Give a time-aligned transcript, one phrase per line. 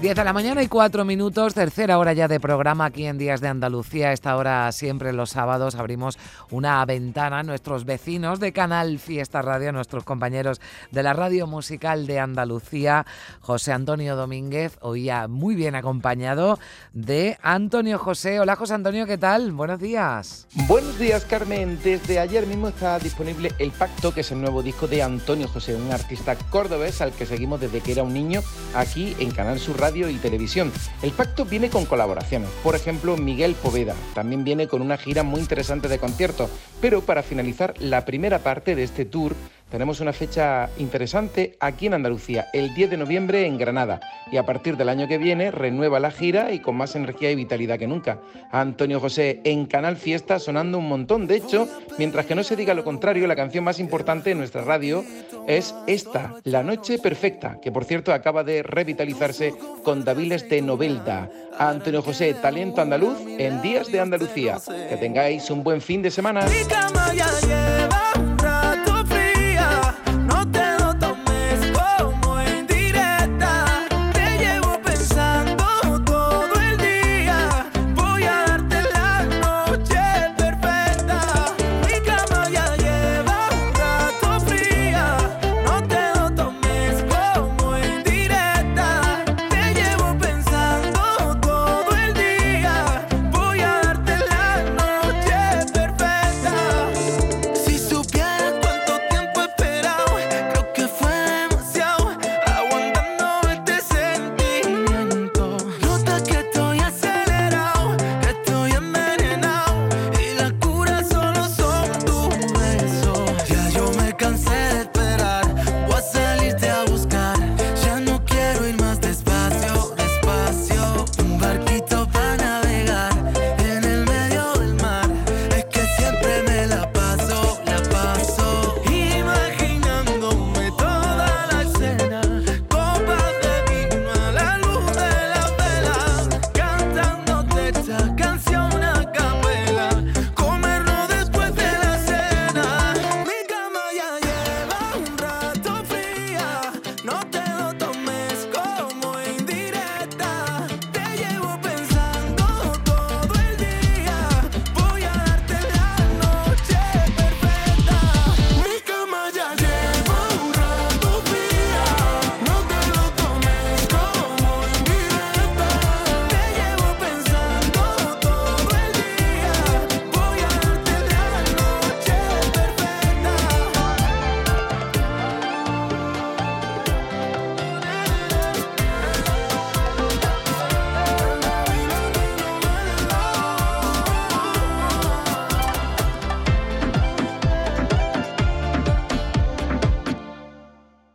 [0.00, 3.42] 10 de la mañana y 4 minutos, tercera hora ya de programa aquí en Días
[3.42, 4.14] de Andalucía.
[4.14, 6.18] Esta hora siempre los sábados abrimos
[6.50, 10.58] una ventana a nuestros vecinos de Canal Fiesta Radio, nuestros compañeros
[10.90, 13.04] de la radio musical de Andalucía,
[13.40, 16.58] José Antonio Domínguez, hoy muy bien acompañado
[16.94, 18.40] de Antonio José.
[18.40, 19.52] Hola José Antonio, ¿qué tal?
[19.52, 20.46] Buenos días.
[20.66, 24.88] Buenos días Carmen, desde ayer mismo está disponible El Pacto, que es el nuevo disco
[24.88, 28.40] de Antonio José, un artista cordobés al que seguimos desde que era un niño
[28.74, 30.72] aquí en Canal Sur Radio y televisión.
[31.02, 35.40] El pacto viene con colaboraciones, por ejemplo Miguel Poveda, también viene con una gira muy
[35.40, 36.48] interesante de conciertos,
[36.80, 39.34] pero para finalizar la primera parte de este tour
[39.70, 44.00] tenemos una fecha interesante aquí en Andalucía, el 10 de noviembre en Granada.
[44.32, 47.36] Y a partir del año que viene renueva la gira y con más energía y
[47.36, 48.18] vitalidad que nunca.
[48.50, 51.26] Antonio José en Canal Fiesta sonando un montón.
[51.26, 51.68] De hecho,
[51.98, 55.04] mientras que no se diga lo contrario, la canción más importante de nuestra radio
[55.46, 61.30] es esta, La Noche Perfecta, que por cierto acaba de revitalizarse con Daviles de Novelda.
[61.58, 64.58] Antonio José, talento andaluz en Días de Andalucía.
[64.88, 66.46] Que tengáis un buen fin de semana.